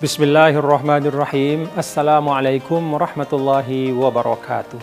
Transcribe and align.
Bismillahirrahmanirrahim. 0.00 1.68
Assalamualaikum 1.76 2.80
warahmatullahi 2.80 3.92
wabarakatuh. 3.92 4.80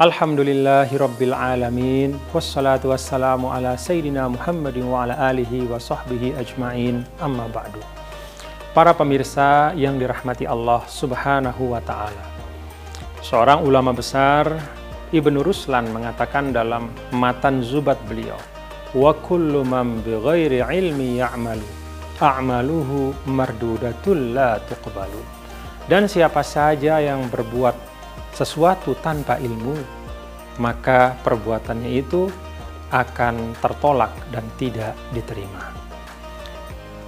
Alhamdulillahi 0.00 0.88
rabbil 0.96 1.36
alamin. 1.36 2.16
Wassalatu 2.32 2.88
wassalamu 2.88 3.52
ala 3.52 3.76
sayyidina 3.76 4.24
Muhammadin 4.24 4.88
wa 4.88 5.04
ala 5.04 5.20
alihi 5.28 5.68
wa 5.68 5.76
sahbihi 5.76 6.32
ajma'in. 6.40 7.04
Amma 7.20 7.44
ba'du. 7.52 7.76
Para 8.72 8.96
pemirsa 8.96 9.76
yang 9.76 10.00
dirahmati 10.00 10.48
Allah 10.48 10.80
subhanahu 10.88 11.76
wa 11.76 11.84
ta'ala. 11.84 12.24
Seorang 13.20 13.68
ulama 13.68 13.92
besar, 13.92 14.48
Ibnu 15.12 15.44
Ruslan 15.44 15.92
mengatakan 15.92 16.56
dalam 16.56 16.88
matan 17.12 17.60
zubat 17.60 18.00
beliau, 18.08 18.40
Wa 18.96 19.12
kullu 19.12 19.60
man 19.60 20.00
bighairi 20.00 20.64
ilmi 20.64 21.20
ya'malu 21.20 21.87
a'maluhu 22.18 23.14
mardudatul 23.30 24.34
la 24.34 24.58
tuqbalu. 24.66 25.22
Dan 25.88 26.10
siapa 26.10 26.44
saja 26.44 27.00
yang 27.00 27.30
berbuat 27.32 27.74
sesuatu 28.34 28.92
tanpa 29.00 29.40
ilmu, 29.40 29.78
maka 30.60 31.16
perbuatannya 31.24 31.90
itu 31.96 32.28
akan 32.92 33.56
tertolak 33.62 34.12
dan 34.34 34.44
tidak 34.60 34.92
diterima. 35.14 35.72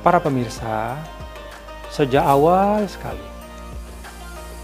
Para 0.01 0.17
pemirsa, 0.17 0.97
sejak 1.93 2.25
awal 2.25 2.89
sekali 2.89 3.29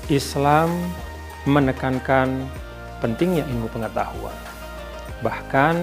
Islam 0.09 0.71
menekankan 1.45 2.47
pentingnya 3.03 3.45
ilmu 3.45 3.69
pengetahuan. 3.69 4.39
Bahkan 5.21 5.77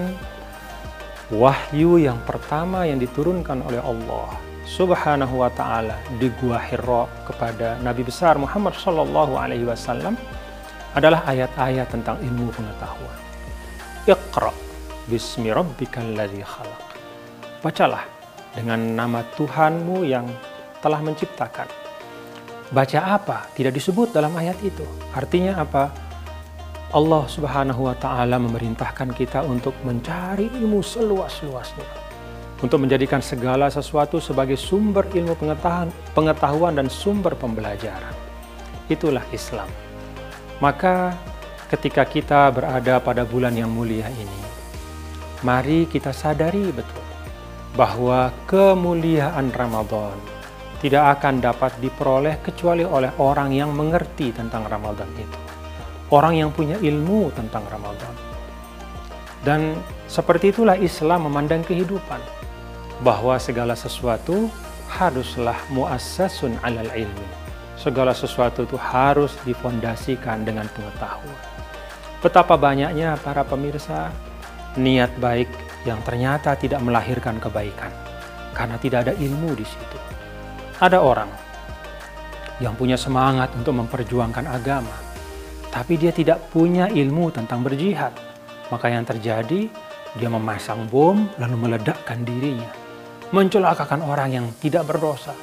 wahyu 1.28 2.00
yang 2.02 2.18
pertama 2.24 2.88
yang 2.88 2.98
diturunkan 2.98 3.62
oleh 3.68 3.82
Allah 3.84 4.53
Subhanahu 4.64 5.44
wa 5.44 5.52
taala 5.52 6.00
di 6.16 6.32
Gua 6.40 6.56
Hira 6.56 7.04
kepada 7.28 7.76
Nabi 7.84 8.00
besar 8.00 8.40
Muhammad 8.40 8.72
sallallahu 8.72 9.36
alaihi 9.36 9.68
wasallam 9.68 10.16
adalah 10.96 11.20
ayat-ayat 11.28 11.84
tentang 11.92 12.16
ilmu 12.24 12.48
pengetahuan. 12.48 13.18
Iqra 14.08 14.56
bismi 15.04 15.52
rabbikal 15.52 16.16
ladzi 16.16 16.40
khalaq. 16.40 16.84
Bacalah 17.60 18.08
dengan 18.56 18.80
nama 18.96 19.20
Tuhanmu 19.36 20.00
yang 20.08 20.24
telah 20.80 21.04
menciptakan. 21.04 21.68
Baca 22.72 23.20
apa? 23.20 23.44
Tidak 23.52 23.68
disebut 23.68 24.16
dalam 24.16 24.32
ayat 24.32 24.56
itu. 24.64 24.88
Artinya 25.12 25.60
apa? 25.60 25.92
Allah 26.96 27.28
Subhanahu 27.28 27.84
wa 27.84 27.96
taala 28.00 28.40
memerintahkan 28.40 29.12
kita 29.12 29.44
untuk 29.44 29.76
mencari 29.84 30.48
ilmu 30.56 30.80
seluas-luasnya 30.80 32.03
untuk 32.62 32.78
menjadikan 32.78 33.18
segala 33.18 33.66
sesuatu 33.72 34.22
sebagai 34.22 34.54
sumber 34.54 35.08
ilmu 35.10 35.34
pengetahuan, 35.34 35.90
pengetahuan 36.14 36.74
dan 36.78 36.86
sumber 36.86 37.34
pembelajaran. 37.34 38.14
Itulah 38.86 39.24
Islam. 39.34 39.66
Maka 40.62 41.16
ketika 41.72 42.06
kita 42.06 42.52
berada 42.54 43.02
pada 43.02 43.26
bulan 43.26 43.56
yang 43.58 43.72
mulia 43.72 44.06
ini, 44.12 44.42
mari 45.42 45.90
kita 45.90 46.14
sadari 46.14 46.70
betul 46.70 47.04
bahwa 47.74 48.30
kemuliaan 48.46 49.50
Ramadan 49.50 50.14
tidak 50.78 51.18
akan 51.18 51.42
dapat 51.42 51.72
diperoleh 51.82 52.38
kecuali 52.44 52.86
oleh 52.86 53.10
orang 53.18 53.50
yang 53.50 53.74
mengerti 53.74 54.30
tentang 54.30 54.68
Ramadan 54.68 55.10
itu. 55.16 55.40
Orang 56.12 56.38
yang 56.38 56.52
punya 56.54 56.78
ilmu 56.78 57.32
tentang 57.34 57.66
Ramadan. 57.66 58.23
Dan 59.44 59.76
seperti 60.08 60.56
itulah 60.56 60.74
Islam 60.80 61.28
memandang 61.28 61.60
kehidupan 61.62 62.20
bahwa 63.04 63.36
segala 63.36 63.76
sesuatu 63.76 64.48
haruslah 64.88 65.56
muassasun 65.68 66.56
alal 66.64 66.88
ilmi. 66.96 67.28
Segala 67.76 68.16
sesuatu 68.16 68.64
itu 68.64 68.80
harus 68.80 69.36
difondasikan 69.44 70.48
dengan 70.48 70.64
pengetahuan. 70.72 71.40
Betapa 72.24 72.56
banyaknya 72.56 73.20
para 73.20 73.44
pemirsa 73.44 74.08
niat 74.80 75.12
baik 75.20 75.50
yang 75.84 76.00
ternyata 76.00 76.56
tidak 76.56 76.80
melahirkan 76.80 77.36
kebaikan 77.36 77.92
karena 78.56 78.80
tidak 78.80 79.04
ada 79.04 79.12
ilmu 79.20 79.52
di 79.52 79.66
situ. 79.66 79.98
Ada 80.80 81.04
orang 81.04 81.28
yang 82.62 82.72
punya 82.78 82.96
semangat 82.96 83.52
untuk 83.58 83.76
memperjuangkan 83.76 84.46
agama, 84.48 84.94
tapi 85.68 85.98
dia 85.98 86.14
tidak 86.14 86.48
punya 86.48 86.88
ilmu 86.88 87.34
tentang 87.34 87.60
berjihad. 87.60 88.14
Maka 88.72 88.88
yang 88.88 89.04
terjadi, 89.04 89.68
dia 90.14 90.28
memasang 90.30 90.86
bom 90.88 91.26
lalu 91.36 91.56
meledakkan 91.58 92.22
dirinya 92.22 92.84
mencelakakan 93.34 94.06
orang 94.06 94.30
yang 94.30 94.46
tidak 94.62 94.86
berdosa. 94.86 95.34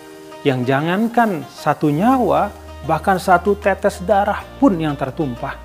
Yang 0.48 0.74
jangankan 0.74 1.44
satu 1.52 1.92
nyawa, 1.92 2.48
bahkan 2.88 3.20
satu 3.20 3.60
tetes 3.60 4.00
darah 4.08 4.42
pun 4.58 4.80
yang 4.80 4.96
tertumpah, 4.96 5.60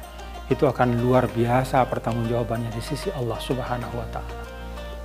itu 0.51 0.67
akan 0.67 0.99
luar 0.99 1.31
biasa 1.31 1.87
pertanggungjawabannya 1.87 2.75
di 2.75 2.83
sisi 2.83 3.09
Allah 3.15 3.39
Subhanahu 3.39 3.95
wa 3.95 4.09
taala. 4.11 4.35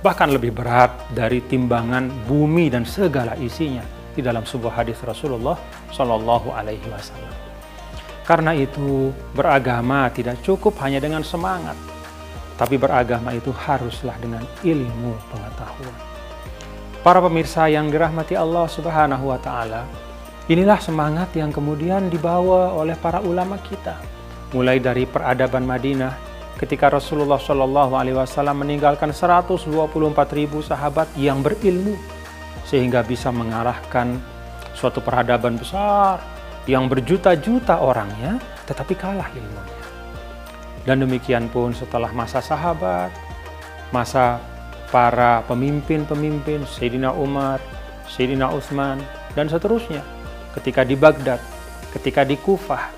Bahkan 0.02 0.28
lebih 0.34 0.50
berat 0.50 0.90
dari 1.14 1.38
timbangan 1.46 2.10
bumi 2.26 2.68
dan 2.74 2.82
segala 2.82 3.38
isinya 3.38 3.86
di 4.12 4.20
dalam 4.20 4.42
sebuah 4.42 4.82
hadis 4.82 4.98
Rasulullah 5.06 5.54
Shallallahu 5.94 6.50
alaihi 6.52 6.84
wasallam. 6.90 7.32
Karena 8.26 8.50
itu, 8.54 9.14
beragama 9.34 10.10
tidak 10.10 10.42
cukup 10.42 10.78
hanya 10.82 10.98
dengan 10.98 11.22
semangat, 11.22 11.74
tapi 12.62 12.78
beragama 12.78 13.34
itu 13.34 13.50
haruslah 13.50 14.14
dengan 14.22 14.46
ilmu 14.62 15.18
pengetahuan. 15.34 15.98
Para 17.02 17.18
pemirsa 17.18 17.66
yang 17.66 17.90
dirahmati 17.90 18.38
Allah 18.38 18.70
Subhanahu 18.70 19.34
wa 19.34 19.38
taala, 19.42 19.82
inilah 20.46 20.78
semangat 20.78 21.34
yang 21.34 21.50
kemudian 21.50 22.06
dibawa 22.06 22.70
oleh 22.70 22.94
para 22.94 23.18
ulama 23.18 23.58
kita. 23.66 23.98
Mulai 24.54 24.78
dari 24.78 25.10
peradaban 25.10 25.66
Madinah 25.66 26.14
ketika 26.54 26.86
Rasulullah 26.86 27.42
Shallallahu 27.42 27.98
alaihi 27.98 28.14
wasallam 28.14 28.62
meninggalkan 28.62 29.10
124 29.10 29.66
ribu 30.30 30.62
sahabat 30.62 31.10
yang 31.18 31.42
berilmu 31.42 31.98
sehingga 32.62 33.02
bisa 33.02 33.34
mengarahkan 33.34 34.22
suatu 34.78 35.02
peradaban 35.02 35.58
besar 35.58 36.22
yang 36.70 36.86
berjuta-juta 36.86 37.82
orangnya 37.82 38.38
tetapi 38.70 38.94
kalah 38.94 39.26
ilmunya. 39.34 39.81
Dan 40.82 41.06
demikian 41.06 41.46
pun 41.46 41.70
setelah 41.70 42.10
masa 42.10 42.42
sahabat, 42.42 43.14
masa 43.94 44.42
para 44.90 45.46
pemimpin-pemimpin 45.46 46.66
Sayyidina 46.66 47.14
Umar, 47.14 47.62
Sayyidina 48.10 48.50
Utsman 48.50 49.00
dan 49.32 49.48
seterusnya 49.48 50.04
ketika 50.52 50.84
di 50.84 50.98
Baghdad, 50.98 51.40
ketika 51.96 52.26
di 52.28 52.36
Kufah, 52.36 52.92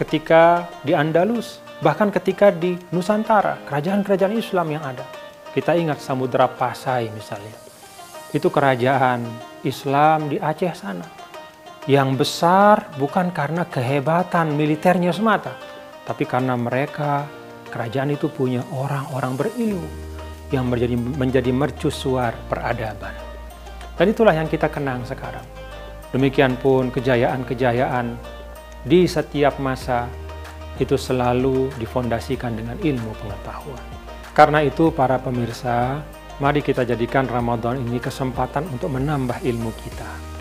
ketika 0.00 0.64
di 0.80 0.96
Andalus, 0.96 1.60
bahkan 1.84 2.08
ketika 2.08 2.48
di 2.48 2.80
Nusantara, 2.94 3.60
kerajaan-kerajaan 3.68 4.34
Islam 4.34 4.66
yang 4.72 4.84
ada. 4.84 5.04
Kita 5.52 5.76
ingat 5.76 6.02
Samudra 6.02 6.50
Pasai 6.50 7.12
misalnya. 7.12 7.54
Itu 8.34 8.50
kerajaan 8.50 9.22
Islam 9.62 10.32
di 10.32 10.40
Aceh 10.40 10.74
sana. 10.74 11.06
Yang 11.84 12.24
besar 12.24 12.88
bukan 12.96 13.30
karena 13.30 13.68
kehebatan 13.68 14.56
militernya 14.56 15.12
semata, 15.12 15.54
tapi 16.04 16.28
karena 16.28 16.54
mereka 16.56 17.24
kerajaan 17.72 18.14
itu 18.14 18.28
punya 18.28 18.62
orang-orang 18.70 19.34
berilmu 19.34 19.88
yang 20.52 20.68
menjadi 20.68 20.96
menjadi 20.96 21.50
mercusuar 21.50 22.36
peradaban. 22.46 23.16
Dan 23.98 24.12
itulah 24.12 24.34
yang 24.36 24.46
kita 24.46 24.68
kenang 24.70 25.02
sekarang. 25.02 25.42
Demikian 26.14 26.54
pun 26.60 26.94
kejayaan-kejayaan 26.94 28.14
di 28.86 29.08
setiap 29.08 29.58
masa 29.58 30.06
itu 30.78 30.94
selalu 30.94 31.70
difondasikan 31.78 32.54
dengan 32.54 32.78
ilmu 32.78 33.10
pengetahuan. 33.18 33.84
Karena 34.34 34.62
itu 34.66 34.90
para 34.90 35.18
pemirsa, 35.22 36.02
mari 36.42 36.58
kita 36.58 36.82
jadikan 36.82 37.30
Ramadan 37.30 37.78
ini 37.78 38.02
kesempatan 38.02 38.66
untuk 38.70 38.90
menambah 38.94 39.42
ilmu 39.46 39.70
kita. 39.78 40.33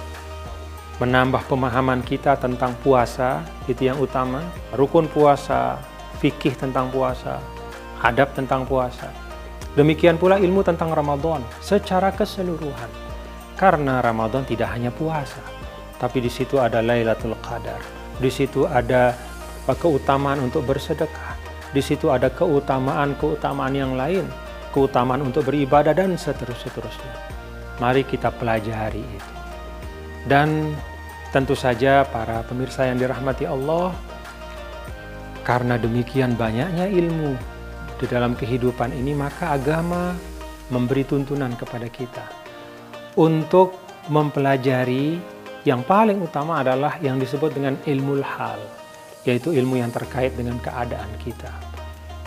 Menambah 1.01 1.49
pemahaman 1.49 2.05
kita 2.05 2.37
tentang 2.37 2.77
puasa, 2.85 3.41
itu 3.65 3.89
yang 3.89 3.97
utama. 3.97 4.45
Rukun 4.77 5.09
puasa, 5.09 5.81
fikih 6.21 6.53
tentang 6.53 6.93
puasa, 6.93 7.41
adab 8.03 8.29
tentang 8.37 8.67
puasa 8.67 9.23
Demikian 9.73 10.21
pula 10.21 10.37
ilmu 10.37 10.61
tentang 10.61 10.93
Ramadan 10.93 11.41
secara 11.57 12.13
keseluruhan. 12.13 12.89
Karena 13.57 14.05
Ramadan 14.05 14.45
tidak 14.45 14.69
hanya 14.69 14.93
puasa, 14.93 15.41
tapi 15.97 16.21
di 16.21 16.29
situ 16.29 16.61
ada 16.61 16.77
Lailatul 16.85 17.33
Qadar. 17.41 17.81
Di 18.21 18.29
situ 18.29 18.69
ada 18.69 19.17
keutamaan 19.65 20.45
untuk 20.45 20.69
bersedekah. 20.69 21.41
Di 21.73 21.81
situ 21.81 22.13
ada 22.13 22.29
keutamaan-keutamaan 22.29 23.73
yang 23.73 23.97
lain, 23.97 24.29
keutamaan 24.69 25.25
untuk 25.25 25.49
beribadah 25.49 25.97
dan 25.97 26.13
seterus-seterusnya. 26.21 27.13
Mari 27.81 28.05
kita 28.05 28.29
pelajari 28.29 29.01
itu. 29.01 29.32
Dan 30.23 30.71
tentu 31.35 31.55
saja 31.55 32.07
para 32.07 32.45
pemirsa 32.47 32.87
yang 32.87 32.95
dirahmati 32.99 33.43
Allah, 33.43 33.91
karena 35.43 35.75
demikian 35.75 36.39
banyaknya 36.39 36.87
ilmu 36.87 37.35
di 37.99 38.05
dalam 38.07 38.31
kehidupan 38.37 38.95
ini, 38.95 39.11
maka 39.11 39.55
agama 39.55 40.15
memberi 40.71 41.03
tuntunan 41.03 41.51
kepada 41.59 41.91
kita 41.91 42.23
untuk 43.19 43.75
mempelajari 44.07 45.19
Yang 45.63 45.81
paling 45.87 46.19
utama 46.19 46.59
adalah 46.59 46.99
yang 46.99 47.15
disebut 47.15 47.55
dengan 47.55 47.79
ilmu 47.87 48.19
hal, 48.19 48.59
yaitu 49.23 49.55
ilmu 49.55 49.79
yang 49.79 49.95
terkait 49.95 50.35
dengan 50.35 50.59
keadaan 50.59 51.07
kita. 51.23 51.47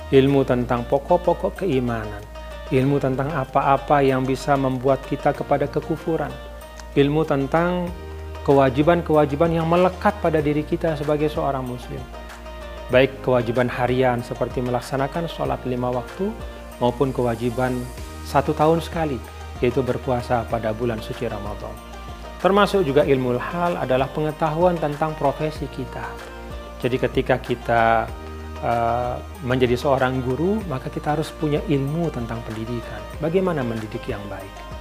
Ilmu 0.09 0.41
tentang 0.49 0.89
pokok-pokok 0.89 1.61
keimanan, 1.61 2.25
ilmu 2.73 2.97
tentang 2.97 3.29
apa-apa 3.37 4.01
yang 4.01 4.25
bisa 4.25 4.57
membuat 4.57 5.05
kita 5.05 5.37
kepada 5.37 5.69
kekufuran, 5.69 6.33
ilmu 6.97 7.23
tentang 7.29 7.93
kewajiban-kewajiban 8.49 9.53
yang 9.53 9.69
melekat 9.69 10.17
pada 10.25 10.41
diri 10.41 10.65
kita 10.65 10.97
sebagai 10.97 11.29
seorang 11.29 11.63
muslim. 11.63 12.01
Baik 12.89 13.21
kewajiban 13.21 13.69
harian 13.69 14.23
seperti 14.23 14.63
melaksanakan 14.63 15.29
sholat 15.29 15.61
lima 15.69 15.93
waktu 15.93 16.31
maupun 16.81 17.11
kewajiban 17.13 17.77
satu 18.25 18.57
tahun 18.57 18.81
sekali, 18.81 19.19
yaitu 19.61 19.83
berpuasa 19.83 20.47
pada 20.47 20.71
bulan 20.71 21.03
suci 21.03 21.27
Ramadan. 21.27 21.75
Termasuk 22.39 22.87
juga 22.87 23.03
ilmu 23.03 23.35
hal 23.37 23.75
adalah 23.77 24.07
pengetahuan 24.15 24.79
tentang 24.79 25.19
profesi 25.19 25.67
kita. 25.67 26.07
Jadi 26.79 26.97
ketika 27.01 27.43
kita 27.43 28.07
uh, 28.63 29.19
menjadi 29.43 29.75
seorang 29.75 30.23
guru, 30.23 30.63
maka 30.71 30.87
kita 30.87 31.19
harus 31.19 31.35
punya 31.35 31.59
ilmu 31.67 32.07
tentang 32.15 32.39
pendidikan. 32.47 33.03
Bagaimana 33.19 33.67
mendidik 33.67 34.05
yang 34.07 34.23
baik. 34.31 34.76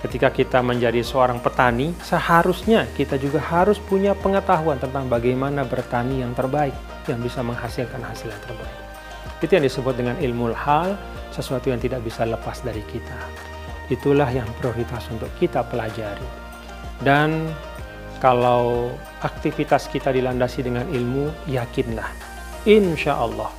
Ketika 0.00 0.32
kita 0.32 0.64
menjadi 0.64 1.04
seorang 1.04 1.44
petani, 1.44 1.92
seharusnya 2.00 2.88
kita 2.96 3.20
juga 3.20 3.36
harus 3.36 3.76
punya 3.76 4.16
pengetahuan 4.16 4.80
tentang 4.80 5.12
bagaimana 5.12 5.60
bertani 5.68 6.24
yang 6.24 6.32
terbaik, 6.32 6.72
yang 7.04 7.20
bisa 7.20 7.44
menghasilkan 7.44 8.00
hasil 8.00 8.32
yang 8.32 8.42
terbaik. 8.48 8.76
Itu 9.44 9.60
yang 9.60 9.64
disebut 9.68 9.94
dengan 10.00 10.16
ilmu 10.16 10.56
hal, 10.56 10.96
sesuatu 11.28 11.68
yang 11.68 11.76
tidak 11.76 12.00
bisa 12.00 12.24
lepas 12.24 12.64
dari 12.64 12.80
kita. 12.88 13.20
Itulah 13.92 14.32
yang 14.32 14.48
prioritas 14.56 15.04
untuk 15.12 15.28
kita 15.36 15.68
pelajari. 15.68 16.24
Dan 17.04 17.52
kalau 18.24 18.96
aktivitas 19.20 19.84
kita 19.92 20.16
dilandasi 20.16 20.64
dengan 20.64 20.88
ilmu, 20.88 21.28
yakinlah, 21.44 22.08
insya 22.64 23.20
Allah, 23.20 23.52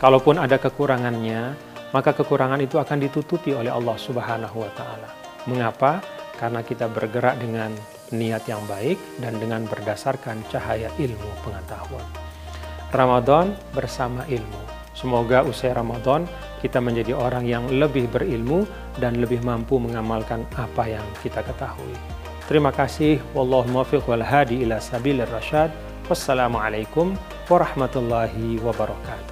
kalaupun 0.00 0.40
ada 0.40 0.56
kekurangannya, 0.56 1.52
maka 1.92 2.16
kekurangan 2.16 2.64
itu 2.64 2.80
akan 2.80 2.96
ditutupi 2.96 3.52
oleh 3.52 3.68
Allah 3.68 3.96
Subhanahu 4.00 4.56
wa 4.56 4.72
Ta'ala. 4.72 5.21
Mengapa? 5.46 6.02
Karena 6.38 6.62
kita 6.62 6.90
bergerak 6.90 7.38
dengan 7.38 7.70
niat 8.12 8.44
yang 8.46 8.62
baik 8.68 8.98
dan 9.18 9.38
dengan 9.40 9.64
berdasarkan 9.66 10.44
cahaya 10.52 10.92
ilmu 11.00 11.30
pengetahuan. 11.42 12.04
Ramadan 12.92 13.56
bersama 13.72 14.22
ilmu. 14.28 14.62
Semoga 14.92 15.40
usai 15.42 15.72
Ramadan 15.72 16.28
kita 16.60 16.78
menjadi 16.78 17.16
orang 17.16 17.48
yang 17.48 17.64
lebih 17.72 18.06
berilmu 18.12 18.68
dan 19.00 19.16
lebih 19.18 19.40
mampu 19.40 19.80
mengamalkan 19.80 20.44
apa 20.60 20.84
yang 20.84 21.06
kita 21.24 21.40
ketahui. 21.40 21.96
Terima 22.44 22.68
kasih. 22.68 23.16
Wallahu 23.32 23.64
muwaffiq 23.72 24.04
wal 24.04 24.20
hadi 24.20 24.60
ila 24.68 24.76
sabilir 24.76 25.26
rasyad. 25.32 25.72
Wassalamualaikum 26.12 27.16
warahmatullahi 27.48 28.60
wabarakatuh. 28.60 29.31